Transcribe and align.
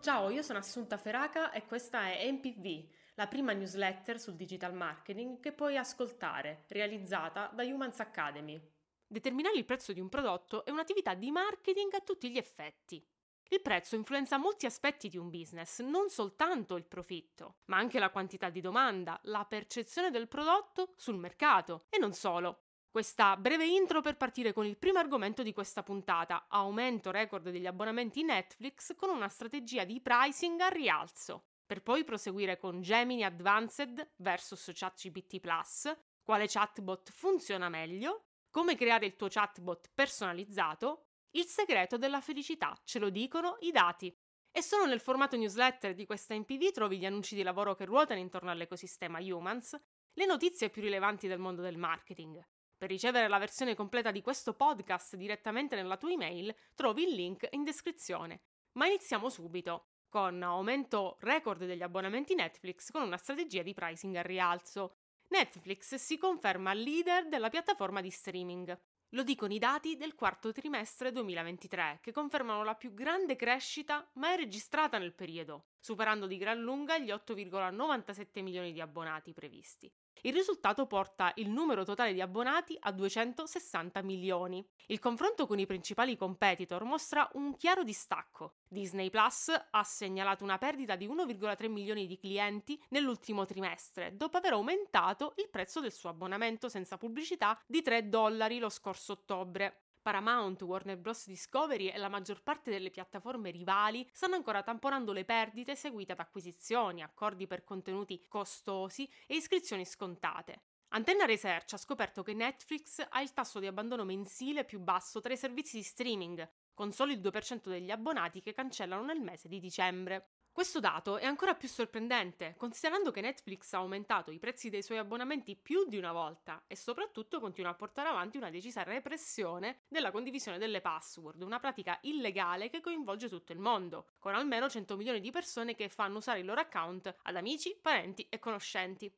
Ciao, 0.00 0.30
io 0.30 0.42
sono 0.42 0.60
Assunta 0.60 0.96
Feraca 0.96 1.50
e 1.50 1.66
questa 1.66 2.12
è 2.12 2.30
MPV, 2.30 2.88
la 3.16 3.26
prima 3.26 3.52
newsletter 3.52 4.20
sul 4.20 4.36
digital 4.36 4.72
marketing 4.72 5.40
che 5.40 5.52
puoi 5.52 5.76
ascoltare, 5.76 6.64
realizzata 6.68 7.50
da 7.52 7.64
Humans 7.64 8.00
Academy. 8.00 8.60
Determinare 9.06 9.56
il 9.56 9.64
prezzo 9.64 9.92
di 9.92 10.00
un 10.00 10.08
prodotto 10.08 10.64
è 10.64 10.70
un'attività 10.70 11.14
di 11.14 11.30
marketing 11.30 11.92
a 11.94 12.00
tutti 12.00 12.30
gli 12.30 12.38
effetti. 12.38 13.04
Il 13.48 13.62
prezzo 13.62 13.94
influenza 13.94 14.38
molti 14.38 14.66
aspetti 14.66 15.08
di 15.08 15.16
un 15.16 15.30
business, 15.30 15.80
non 15.80 16.08
soltanto 16.08 16.74
il 16.74 16.84
profitto, 16.84 17.58
ma 17.66 17.76
anche 17.76 18.00
la 18.00 18.10
quantità 18.10 18.48
di 18.48 18.60
domanda, 18.60 19.20
la 19.24 19.44
percezione 19.44 20.10
del 20.10 20.26
prodotto 20.26 20.94
sul 20.96 21.16
mercato 21.16 21.86
e 21.88 21.98
non 21.98 22.12
solo. 22.12 22.65
Questa 22.96 23.36
breve 23.36 23.66
intro 23.66 24.00
per 24.00 24.16
partire 24.16 24.54
con 24.54 24.64
il 24.64 24.78
primo 24.78 24.98
argomento 24.98 25.42
di 25.42 25.52
questa 25.52 25.82
puntata, 25.82 26.46
aumento 26.48 27.10
record 27.10 27.50
degli 27.50 27.66
abbonamenti 27.66 28.22
Netflix 28.22 28.96
con 28.96 29.10
una 29.10 29.28
strategia 29.28 29.84
di 29.84 30.00
pricing 30.00 30.58
a 30.60 30.68
rialzo, 30.68 31.44
per 31.66 31.82
poi 31.82 32.04
proseguire 32.04 32.56
con 32.56 32.80
Gemini 32.80 33.22
Advanced 33.22 34.12
versus 34.16 34.70
ChatGPT 34.72 35.40
Plus, 35.40 35.94
quale 36.22 36.46
chatbot 36.48 37.10
funziona 37.12 37.68
meglio, 37.68 38.28
come 38.50 38.76
creare 38.76 39.04
il 39.04 39.16
tuo 39.16 39.28
chatbot 39.28 39.90
personalizzato, 39.92 41.08
il 41.32 41.44
segreto 41.44 41.98
della 41.98 42.22
felicità, 42.22 42.80
ce 42.82 42.98
lo 42.98 43.10
dicono 43.10 43.58
i 43.60 43.72
dati. 43.72 44.10
E 44.50 44.62
solo 44.62 44.86
nel 44.86 45.00
formato 45.00 45.36
newsletter 45.36 45.92
di 45.92 46.06
questa 46.06 46.34
MPV 46.34 46.70
trovi 46.70 46.96
gli 46.96 47.04
annunci 47.04 47.34
di 47.34 47.42
lavoro 47.42 47.74
che 47.74 47.84
ruotano 47.84 48.20
intorno 48.20 48.50
all'ecosistema 48.50 49.18
Humans, 49.18 49.78
le 50.14 50.24
notizie 50.24 50.70
più 50.70 50.80
rilevanti 50.80 51.28
del 51.28 51.38
mondo 51.38 51.60
del 51.60 51.76
marketing. 51.76 52.42
Per 52.78 52.90
ricevere 52.90 53.26
la 53.26 53.38
versione 53.38 53.74
completa 53.74 54.10
di 54.10 54.20
questo 54.20 54.52
podcast 54.52 55.16
direttamente 55.16 55.76
nella 55.76 55.96
tua 55.96 56.10
email, 56.10 56.54
trovi 56.74 57.04
il 57.04 57.14
link 57.14 57.48
in 57.52 57.64
descrizione. 57.64 58.42
Ma 58.72 58.86
iniziamo 58.86 59.30
subito, 59.30 59.86
con 60.10 60.42
aumento 60.42 61.16
record 61.20 61.64
degli 61.64 61.82
abbonamenti 61.82 62.34
Netflix 62.34 62.90
con 62.90 63.02
una 63.02 63.16
strategia 63.16 63.62
di 63.62 63.72
pricing 63.72 64.16
a 64.16 64.22
rialzo. 64.22 64.96
Netflix 65.28 65.94
si 65.94 66.18
conferma 66.18 66.74
leader 66.74 67.28
della 67.28 67.48
piattaforma 67.48 68.02
di 68.02 68.10
streaming. 68.10 68.78
Lo 69.10 69.22
dicono 69.22 69.54
i 69.54 69.58
dati 69.58 69.96
del 69.96 70.14
quarto 70.14 70.52
trimestre 70.52 71.12
2023, 71.12 72.00
che 72.02 72.12
confermano 72.12 72.62
la 72.62 72.74
più 72.74 72.92
grande 72.92 73.36
crescita 73.36 74.06
mai 74.14 74.36
registrata 74.36 74.98
nel 74.98 75.14
periodo, 75.14 75.68
superando 75.78 76.26
di 76.26 76.36
gran 76.36 76.60
lunga 76.60 76.98
gli 76.98 77.10
8,97 77.10 78.42
milioni 78.42 78.72
di 78.72 78.80
abbonati 78.82 79.32
previsti. 79.32 79.90
Il 80.22 80.32
risultato 80.32 80.86
porta 80.86 81.32
il 81.36 81.50
numero 81.50 81.84
totale 81.84 82.12
di 82.12 82.20
abbonati 82.20 82.76
a 82.80 82.90
260 82.90 84.02
milioni. 84.02 84.66
Il 84.86 84.98
confronto 84.98 85.46
con 85.46 85.58
i 85.58 85.66
principali 85.66 86.16
competitor 86.16 86.84
mostra 86.84 87.28
un 87.34 87.56
chiaro 87.56 87.84
distacco. 87.84 88.54
Disney 88.68 89.10
Plus 89.10 89.52
ha 89.70 89.84
segnalato 89.84 90.42
una 90.42 90.58
perdita 90.58 90.96
di 90.96 91.06
1,3 91.06 91.70
milioni 91.70 92.06
di 92.06 92.18
clienti 92.18 92.82
nell'ultimo 92.88 93.44
trimestre, 93.44 94.16
dopo 94.16 94.36
aver 94.36 94.54
aumentato 94.54 95.34
il 95.36 95.48
prezzo 95.48 95.80
del 95.80 95.92
suo 95.92 96.10
abbonamento 96.10 96.68
senza 96.68 96.96
pubblicità 96.96 97.60
di 97.66 97.82
3 97.82 98.08
dollari 98.08 98.58
lo 98.58 98.68
scorso 98.68 99.12
ottobre. 99.12 99.85
Paramount, 100.06 100.62
Warner 100.62 100.96
Bros. 100.96 101.26
Discovery 101.26 101.88
e 101.88 101.98
la 101.98 102.08
maggior 102.08 102.40
parte 102.40 102.70
delle 102.70 102.90
piattaforme 102.90 103.50
rivali 103.50 104.08
stanno 104.12 104.36
ancora 104.36 104.62
tamponando 104.62 105.10
le 105.10 105.24
perdite 105.24 105.74
seguite 105.74 106.12
ad 106.12 106.20
acquisizioni, 106.20 107.02
accordi 107.02 107.48
per 107.48 107.64
contenuti 107.64 108.24
costosi 108.28 109.10
e 109.26 109.34
iscrizioni 109.34 109.84
scontate. 109.84 110.60
Antenna 110.90 111.24
Research 111.24 111.72
ha 111.72 111.76
scoperto 111.76 112.22
che 112.22 112.34
Netflix 112.34 113.04
ha 113.08 113.20
il 113.20 113.32
tasso 113.32 113.58
di 113.58 113.66
abbandono 113.66 114.04
mensile 114.04 114.64
più 114.64 114.78
basso 114.78 115.20
tra 115.20 115.32
i 115.32 115.36
servizi 115.36 115.78
di 115.78 115.82
streaming, 115.82 116.48
con 116.72 116.92
solo 116.92 117.10
il 117.10 117.18
2% 117.18 117.68
degli 117.68 117.90
abbonati 117.90 118.40
che 118.40 118.52
cancellano 118.52 119.02
nel 119.02 119.20
mese 119.20 119.48
di 119.48 119.58
dicembre. 119.58 120.35
Questo 120.56 120.80
dato 120.80 121.18
è 121.18 121.26
ancora 121.26 121.54
più 121.54 121.68
sorprendente, 121.68 122.54
considerando 122.56 123.10
che 123.10 123.20
Netflix 123.20 123.74
ha 123.74 123.76
aumentato 123.76 124.30
i 124.30 124.38
prezzi 124.38 124.70
dei 124.70 124.82
suoi 124.82 124.96
abbonamenti 124.96 125.54
più 125.54 125.84
di 125.86 125.98
una 125.98 126.12
volta 126.12 126.64
e 126.66 126.76
soprattutto 126.76 127.40
continua 127.40 127.72
a 127.72 127.74
portare 127.74 128.08
avanti 128.08 128.38
una 128.38 128.48
decisa 128.48 128.82
repressione 128.82 129.80
della 129.86 130.10
condivisione 130.10 130.56
delle 130.56 130.80
password, 130.80 131.42
una 131.42 131.60
pratica 131.60 131.98
illegale 132.04 132.70
che 132.70 132.80
coinvolge 132.80 133.28
tutto 133.28 133.52
il 133.52 133.58
mondo, 133.58 134.12
con 134.18 134.34
almeno 134.34 134.66
100 134.66 134.96
milioni 134.96 135.20
di 135.20 135.30
persone 135.30 135.74
che 135.74 135.90
fanno 135.90 136.16
usare 136.16 136.38
il 136.38 136.46
loro 136.46 136.62
account 136.62 137.14
ad 137.24 137.36
amici, 137.36 137.76
parenti 137.78 138.26
e 138.30 138.38
conoscenti. 138.38 139.14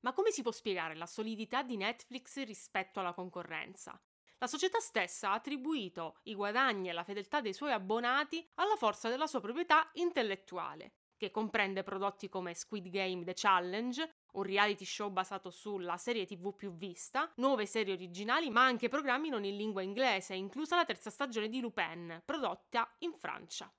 Ma 0.00 0.12
come 0.12 0.32
si 0.32 0.42
può 0.42 0.50
spiegare 0.50 0.96
la 0.96 1.06
solidità 1.06 1.62
di 1.62 1.76
Netflix 1.76 2.42
rispetto 2.42 2.98
alla 2.98 3.12
concorrenza? 3.12 4.02
La 4.42 4.48
società 4.48 4.80
stessa 4.80 5.30
ha 5.30 5.34
attribuito 5.34 6.18
i 6.24 6.34
guadagni 6.34 6.88
e 6.88 6.92
la 6.92 7.04
fedeltà 7.04 7.40
dei 7.40 7.52
suoi 7.52 7.70
abbonati 7.70 8.44
alla 8.54 8.74
forza 8.74 9.08
della 9.08 9.28
sua 9.28 9.40
proprietà 9.40 9.88
intellettuale, 9.92 10.94
che 11.16 11.30
comprende 11.30 11.84
prodotti 11.84 12.28
come 12.28 12.52
Squid 12.52 12.88
Game 12.88 13.22
The 13.22 13.34
Challenge, 13.36 14.14
un 14.32 14.42
reality 14.42 14.84
show 14.84 15.10
basato 15.10 15.52
sulla 15.52 15.96
serie 15.96 16.26
tv 16.26 16.56
più 16.56 16.74
vista, 16.74 17.30
nuove 17.36 17.66
serie 17.66 17.94
originali, 17.94 18.50
ma 18.50 18.64
anche 18.64 18.88
programmi 18.88 19.28
non 19.28 19.44
in 19.44 19.56
lingua 19.56 19.82
inglese, 19.82 20.34
inclusa 20.34 20.74
la 20.74 20.84
terza 20.84 21.10
stagione 21.10 21.48
di 21.48 21.60
Lupin, 21.60 22.20
prodotta 22.24 22.92
in 22.98 23.12
Francia. 23.12 23.72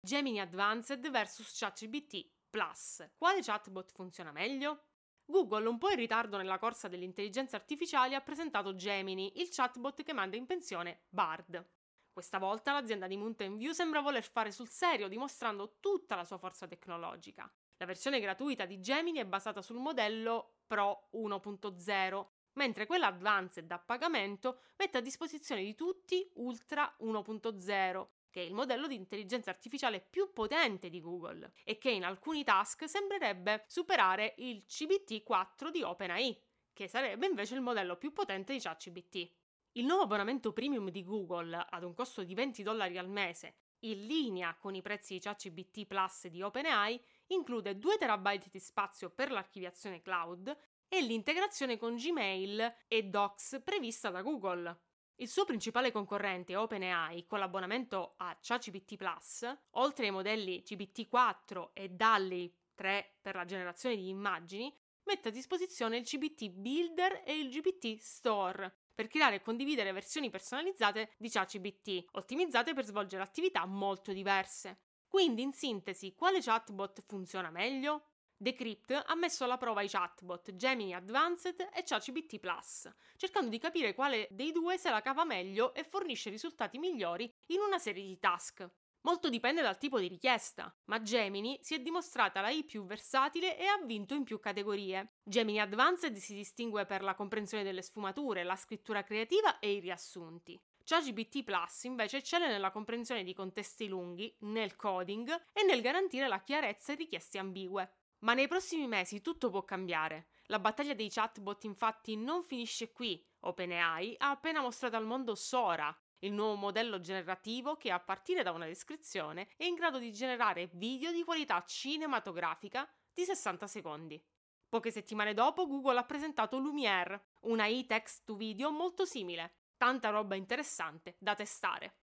Gemini 0.00 0.40
Advanced 0.40 1.08
vs 1.08 1.56
ChatGPT 1.56 2.28
Plus. 2.50 3.08
Quale 3.16 3.40
chatbot 3.40 3.92
funziona 3.92 4.32
meglio? 4.32 4.87
Google, 5.30 5.68
un 5.68 5.76
po' 5.76 5.90
in 5.90 5.96
ritardo 5.96 6.38
nella 6.38 6.58
corsa 6.58 6.88
delle 6.88 7.04
intelligenze 7.04 7.54
artificiali, 7.54 8.14
ha 8.14 8.20
presentato 8.22 8.74
Gemini, 8.74 9.40
il 9.40 9.48
chatbot 9.50 10.02
che 10.02 10.14
manda 10.14 10.36
in 10.36 10.46
pensione 10.46 11.02
Bard. 11.10 11.62
Questa 12.10 12.38
volta 12.38 12.72
l'azienda 12.72 13.06
di 13.06 13.18
Mountain 13.18 13.58
View 13.58 13.72
sembra 13.72 14.00
voler 14.00 14.22
fare 14.22 14.50
sul 14.50 14.70
serio, 14.70 15.06
dimostrando 15.06 15.76
tutta 15.80 16.16
la 16.16 16.24
sua 16.24 16.38
forza 16.38 16.66
tecnologica. 16.66 17.48
La 17.76 17.84
versione 17.84 18.20
gratuita 18.20 18.64
di 18.64 18.80
Gemini 18.80 19.18
è 19.18 19.26
basata 19.26 19.60
sul 19.60 19.76
modello 19.76 20.60
Pro 20.66 21.10
1.0, 21.12 22.26
mentre 22.54 22.86
quella 22.86 23.08
Advanced 23.08 23.70
a 23.70 23.78
pagamento 23.78 24.60
mette 24.78 24.96
a 24.96 25.02
disposizione 25.02 25.62
di 25.62 25.74
tutti 25.74 26.26
Ultra 26.36 26.96
1.0, 27.02 28.06
che 28.38 28.44
è 28.44 28.46
il 28.46 28.54
modello 28.54 28.86
di 28.86 28.94
intelligenza 28.94 29.50
artificiale 29.50 30.00
più 30.00 30.32
potente 30.32 30.88
di 30.88 31.00
Google 31.00 31.54
e 31.64 31.76
che 31.76 31.90
in 31.90 32.04
alcuni 32.04 32.44
task 32.44 32.88
sembrerebbe 32.88 33.64
superare 33.66 34.34
il 34.38 34.64
CBT4 34.68 35.70
di 35.72 35.82
OpenAI, 35.82 36.40
che 36.72 36.86
sarebbe 36.86 37.26
invece 37.26 37.56
il 37.56 37.62
modello 37.62 37.96
più 37.96 38.12
potente 38.12 38.52
di 38.52 38.60
ChatGPT. 38.60 39.32
Il 39.72 39.86
nuovo 39.86 40.02
abbonamento 40.02 40.52
premium 40.52 40.88
di 40.90 41.02
Google 41.02 41.66
ad 41.68 41.82
un 41.82 41.94
costo 41.94 42.22
di 42.22 42.32
20 42.34 42.62
dollari 42.62 42.96
al 42.96 43.08
mese, 43.08 43.56
in 43.80 44.06
linea 44.06 44.54
con 44.54 44.76
i 44.76 44.82
prezzi 44.82 45.14
di 45.14 45.20
ChatGPT 45.20 45.86
Plus 45.86 46.28
di 46.28 46.40
OpenAI, 46.40 47.02
include 47.28 47.76
2 47.76 47.98
TB 47.98 48.50
di 48.52 48.60
spazio 48.60 49.10
per 49.10 49.32
l'archiviazione 49.32 50.00
cloud 50.00 50.56
e 50.86 51.02
l'integrazione 51.02 51.76
con 51.76 51.96
Gmail 51.96 52.76
e 52.86 53.02
Docs 53.02 53.62
prevista 53.64 54.10
da 54.10 54.22
Google. 54.22 54.87
Il 55.20 55.26
suo 55.26 55.44
principale 55.44 55.90
concorrente 55.90 56.54
OpenAI, 56.54 57.26
con 57.26 57.40
l'abbonamento 57.40 58.14
a 58.18 58.38
ChatGPT 58.40 58.94
Plus, 58.94 59.52
oltre 59.70 60.04
ai 60.04 60.12
modelli 60.12 60.62
GPT-4 60.64 61.70
e 61.72 61.88
DALL-E 61.88 62.52
3 62.76 63.16
per 63.20 63.34
la 63.34 63.44
generazione 63.44 63.96
di 63.96 64.10
immagini, 64.10 64.72
mette 65.06 65.30
a 65.30 65.32
disposizione 65.32 65.96
il 65.96 66.04
GPT 66.04 66.50
Builder 66.50 67.24
e 67.26 67.36
il 67.36 67.50
GPT 67.50 67.98
Store 67.98 68.72
per 68.94 69.08
creare 69.08 69.36
e 69.36 69.42
condividere 69.42 69.90
versioni 69.90 70.30
personalizzate 70.30 71.10
di 71.18 71.28
ChatGPT, 71.28 72.10
ottimizzate 72.12 72.72
per 72.72 72.84
svolgere 72.84 73.24
attività 73.24 73.66
molto 73.66 74.12
diverse. 74.12 74.82
Quindi, 75.08 75.42
in 75.42 75.52
sintesi, 75.52 76.14
quale 76.14 76.40
chatbot 76.40 77.02
funziona 77.04 77.50
meglio? 77.50 78.17
Decrypt 78.40 78.92
ha 78.92 79.16
messo 79.16 79.42
alla 79.42 79.56
prova 79.56 79.82
i 79.82 79.88
chatbot 79.88 80.54
Gemini 80.54 80.94
Advanced 80.94 81.58
e 81.74 81.82
ChatGPT 81.82 82.38
Plus, 82.38 82.88
cercando 83.16 83.50
di 83.50 83.58
capire 83.58 83.94
quale 83.94 84.28
dei 84.30 84.52
due 84.52 84.78
se 84.78 84.90
la 84.90 85.02
cava 85.02 85.24
meglio 85.24 85.74
e 85.74 85.82
fornisce 85.82 86.30
risultati 86.30 86.78
migliori 86.78 87.28
in 87.46 87.58
una 87.58 87.80
serie 87.80 88.04
di 88.04 88.16
task. 88.20 88.64
Molto 89.00 89.28
dipende 89.28 89.60
dal 89.60 89.76
tipo 89.76 89.98
di 89.98 90.06
richiesta, 90.06 90.72
ma 90.84 91.02
Gemini 91.02 91.58
si 91.62 91.74
è 91.74 91.80
dimostrata 91.80 92.40
la 92.40 92.50
I 92.50 92.62
più 92.62 92.84
versatile 92.84 93.58
e 93.58 93.66
ha 93.66 93.80
vinto 93.84 94.14
in 94.14 94.22
più 94.22 94.38
categorie. 94.38 95.14
Gemini 95.24 95.60
Advanced 95.60 96.14
si 96.16 96.34
distingue 96.34 96.86
per 96.86 97.02
la 97.02 97.16
comprensione 97.16 97.64
delle 97.64 97.82
sfumature, 97.82 98.44
la 98.44 98.54
scrittura 98.54 99.02
creativa 99.02 99.58
e 99.58 99.72
i 99.72 99.80
riassunti. 99.80 100.60
ChatGPT 100.84 101.42
Plus 101.42 101.84
invece 101.84 102.18
eccelle 102.18 102.46
nella 102.46 102.70
comprensione 102.70 103.24
di 103.24 103.34
contesti 103.34 103.88
lunghi, 103.88 104.32
nel 104.42 104.76
coding 104.76 105.28
e 105.52 105.64
nel 105.64 105.80
garantire 105.80 106.28
la 106.28 106.40
chiarezza 106.40 106.92
e 106.92 106.96
richieste 106.96 107.38
ambigue. 107.38 107.94
Ma 108.20 108.34
nei 108.34 108.48
prossimi 108.48 108.86
mesi 108.86 109.20
tutto 109.20 109.50
può 109.50 109.64
cambiare. 109.64 110.28
La 110.46 110.58
battaglia 110.58 110.94
dei 110.94 111.08
chatbot 111.08 111.64
infatti 111.64 112.16
non 112.16 112.42
finisce 112.42 112.92
qui. 112.92 113.24
OpenAI 113.40 114.16
ha 114.18 114.30
appena 114.30 114.60
mostrato 114.60 114.96
al 114.96 115.04
mondo 115.04 115.34
Sora, 115.34 115.96
il 116.20 116.32
nuovo 116.32 116.56
modello 116.56 116.98
generativo 116.98 117.76
che 117.76 117.92
a 117.92 118.00
partire 118.00 118.42
da 118.42 118.50
una 118.50 118.66
descrizione 118.66 119.48
è 119.56 119.64
in 119.64 119.74
grado 119.74 119.98
di 119.98 120.12
generare 120.12 120.68
video 120.72 121.12
di 121.12 121.22
qualità 121.22 121.62
cinematografica 121.64 122.88
di 123.12 123.24
60 123.24 123.66
secondi. 123.68 124.20
Poche 124.68 124.90
settimane 124.90 125.32
dopo 125.32 125.66
Google 125.66 125.98
ha 125.98 126.04
presentato 126.04 126.58
Lumiere, 126.58 127.28
una 127.42 127.66
e-text 127.66 128.24
to 128.24 128.34
video 128.34 128.72
molto 128.72 129.04
simile. 129.04 129.54
Tanta 129.76 130.10
roba 130.10 130.34
interessante 130.34 131.16
da 131.20 131.36
testare. 131.36 131.98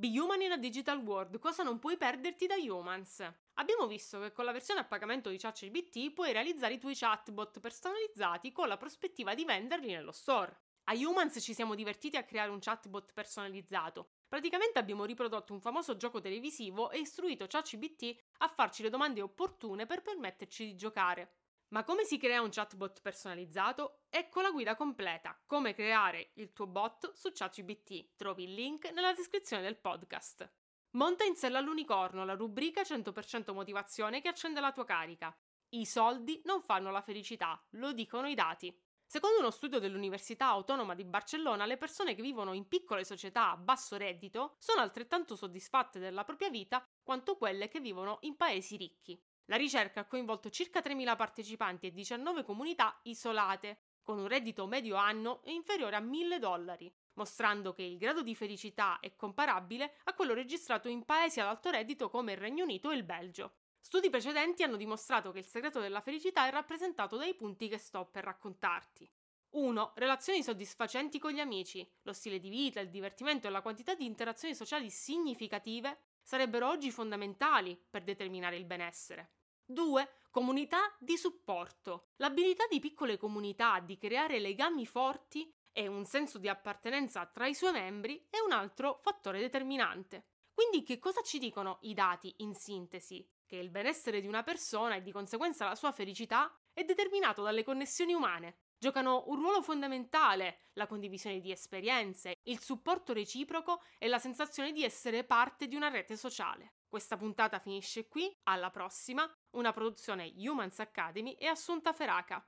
Be 0.00 0.18
Human 0.18 0.40
in 0.40 0.52
a 0.52 0.56
Digital 0.56 0.96
World, 0.96 1.38
cosa 1.38 1.62
non 1.62 1.78
puoi 1.78 1.98
perderti 1.98 2.46
da 2.46 2.54
Humans? 2.54 3.34
Abbiamo 3.56 3.86
visto 3.86 4.18
che 4.18 4.32
con 4.32 4.46
la 4.46 4.52
versione 4.52 4.80
a 4.80 4.84
pagamento 4.84 5.28
di 5.28 5.36
ChatGPT 5.36 6.14
puoi 6.14 6.32
realizzare 6.32 6.72
i 6.72 6.78
tuoi 6.78 6.96
chatbot 6.96 7.60
personalizzati 7.60 8.50
con 8.50 8.66
la 8.66 8.78
prospettiva 8.78 9.34
di 9.34 9.44
venderli 9.44 9.88
nello 9.88 10.12
store. 10.12 10.58
A 10.84 10.94
Humans 10.94 11.42
ci 11.42 11.52
siamo 11.52 11.74
divertiti 11.74 12.16
a 12.16 12.24
creare 12.24 12.48
un 12.48 12.60
chatbot 12.60 13.12
personalizzato. 13.12 14.12
Praticamente 14.26 14.78
abbiamo 14.78 15.04
riprodotto 15.04 15.52
un 15.52 15.60
famoso 15.60 15.94
gioco 15.98 16.18
televisivo 16.18 16.90
e 16.90 17.00
istruito 17.00 17.46
ChatGPT 17.46 18.16
a 18.38 18.48
farci 18.48 18.82
le 18.82 18.88
domande 18.88 19.20
opportune 19.20 19.84
per 19.84 20.00
permetterci 20.00 20.64
di 20.64 20.76
giocare. 20.76 21.39
Ma 21.72 21.84
come 21.84 22.02
si 22.04 22.18
crea 22.18 22.42
un 22.42 22.50
chatbot 22.50 23.00
personalizzato? 23.00 24.00
Ecco 24.10 24.40
la 24.40 24.50
guida 24.50 24.74
completa, 24.74 25.40
come 25.46 25.72
creare 25.72 26.32
il 26.34 26.52
tuo 26.52 26.66
bot 26.66 27.12
su 27.12 27.30
ChatGPT. 27.32 28.16
Trovi 28.16 28.42
il 28.42 28.54
link 28.54 28.90
nella 28.90 29.12
descrizione 29.12 29.62
del 29.62 29.78
podcast. 29.78 30.52
Monta 30.94 31.22
in 31.22 31.36
sella 31.36 31.58
all'unicorno, 31.58 32.24
la 32.24 32.34
rubrica 32.34 32.82
100% 32.82 33.52
motivazione 33.52 34.20
che 34.20 34.26
accende 34.26 34.58
la 34.58 34.72
tua 34.72 34.84
carica. 34.84 35.32
I 35.68 35.86
soldi 35.86 36.42
non 36.44 36.60
fanno 36.60 36.90
la 36.90 37.02
felicità, 37.02 37.64
lo 37.74 37.92
dicono 37.92 38.26
i 38.26 38.34
dati. 38.34 38.76
Secondo 39.06 39.38
uno 39.38 39.52
studio 39.52 39.78
dell'Università 39.78 40.46
Autonoma 40.46 40.96
di 40.96 41.04
Barcellona, 41.04 41.66
le 41.66 41.76
persone 41.76 42.16
che 42.16 42.22
vivono 42.22 42.52
in 42.52 42.66
piccole 42.66 43.04
società 43.04 43.52
a 43.52 43.56
basso 43.56 43.96
reddito 43.96 44.56
sono 44.58 44.80
altrettanto 44.80 45.36
soddisfatte 45.36 46.00
della 46.00 46.24
propria 46.24 46.50
vita 46.50 46.84
quanto 47.00 47.36
quelle 47.36 47.68
che 47.68 47.78
vivono 47.78 48.18
in 48.22 48.36
paesi 48.36 48.76
ricchi. 48.76 49.20
La 49.50 49.56
ricerca 49.56 50.00
ha 50.00 50.06
coinvolto 50.06 50.48
circa 50.48 50.78
3.000 50.78 51.16
partecipanti 51.16 51.88
e 51.88 51.92
19 51.92 52.44
comunità 52.44 53.00
isolate, 53.02 53.78
con 54.00 54.16
un 54.16 54.28
reddito 54.28 54.68
medio 54.68 54.94
anno 54.94 55.40
inferiore 55.46 55.96
a 55.96 56.00
1.000 56.00 56.36
dollari, 56.36 56.92
mostrando 57.14 57.72
che 57.72 57.82
il 57.82 57.98
grado 57.98 58.22
di 58.22 58.36
felicità 58.36 59.00
è 59.00 59.16
comparabile 59.16 59.96
a 60.04 60.14
quello 60.14 60.34
registrato 60.34 60.86
in 60.86 61.04
paesi 61.04 61.40
ad 61.40 61.48
alto 61.48 61.68
reddito 61.68 62.08
come 62.08 62.30
il 62.30 62.38
Regno 62.38 62.62
Unito 62.62 62.92
e 62.92 62.94
il 62.94 63.02
Belgio. 63.02 63.54
Studi 63.80 64.08
precedenti 64.08 64.62
hanno 64.62 64.76
dimostrato 64.76 65.32
che 65.32 65.40
il 65.40 65.46
segreto 65.46 65.80
della 65.80 66.00
felicità 66.00 66.46
è 66.46 66.50
rappresentato 66.52 67.16
dai 67.16 67.34
punti 67.34 67.66
che 67.66 67.78
sto 67.78 68.04
per 68.06 68.22
raccontarti. 68.22 69.10
1. 69.50 69.92
Relazioni 69.96 70.44
soddisfacenti 70.44 71.18
con 71.18 71.32
gli 71.32 71.40
amici. 71.40 71.84
Lo 72.02 72.12
stile 72.12 72.38
di 72.38 72.50
vita, 72.50 72.78
il 72.78 72.88
divertimento 72.88 73.48
e 73.48 73.50
la 73.50 73.62
quantità 73.62 73.96
di 73.96 74.04
interazioni 74.04 74.54
sociali 74.54 74.90
significative 74.90 75.98
sarebbero 76.22 76.68
oggi 76.68 76.92
fondamentali 76.92 77.76
per 77.90 78.04
determinare 78.04 78.56
il 78.56 78.64
benessere. 78.64 79.38
2. 79.70 80.08
Comunità 80.30 80.94
di 80.98 81.16
supporto. 81.16 82.10
L'abilità 82.16 82.66
di 82.68 82.80
piccole 82.80 83.16
comunità 83.16 83.80
di 83.80 83.96
creare 83.96 84.38
legami 84.38 84.86
forti 84.86 85.52
e 85.72 85.86
un 85.86 86.04
senso 86.04 86.38
di 86.38 86.48
appartenenza 86.48 87.26
tra 87.26 87.46
i 87.46 87.54
suoi 87.54 87.72
membri 87.72 88.26
è 88.28 88.38
un 88.44 88.52
altro 88.52 88.98
fattore 89.00 89.40
determinante. 89.40 90.24
Quindi 90.52 90.82
che 90.82 90.98
cosa 90.98 91.22
ci 91.22 91.38
dicono 91.38 91.78
i 91.82 91.94
dati 91.94 92.34
in 92.38 92.54
sintesi? 92.54 93.26
Che 93.46 93.56
il 93.56 93.70
benessere 93.70 94.20
di 94.20 94.26
una 94.26 94.42
persona 94.42 94.96
e 94.96 95.02
di 95.02 95.10
conseguenza 95.10 95.64
la 95.64 95.74
sua 95.74 95.92
felicità 95.92 96.54
è 96.72 96.84
determinato 96.84 97.42
dalle 97.42 97.64
connessioni 97.64 98.12
umane. 98.12 98.56
Giocano 98.78 99.24
un 99.26 99.36
ruolo 99.36 99.62
fondamentale 99.62 100.68
la 100.74 100.86
condivisione 100.86 101.40
di 101.40 101.50
esperienze, 101.50 102.38
il 102.44 102.60
supporto 102.60 103.12
reciproco 103.12 103.82
e 103.98 104.08
la 104.08 104.18
sensazione 104.18 104.72
di 104.72 104.84
essere 104.84 105.24
parte 105.24 105.66
di 105.66 105.76
una 105.76 105.88
rete 105.88 106.16
sociale. 106.16 106.74
Questa 106.90 107.16
puntata 107.16 107.60
finisce 107.60 108.08
qui, 108.08 108.36
alla 108.42 108.70
prossima, 108.70 109.24
una 109.50 109.72
produzione 109.72 110.32
Humans 110.36 110.80
Academy 110.80 111.34
e 111.34 111.46
Assunta 111.46 111.92
Feraca. 111.92 112.44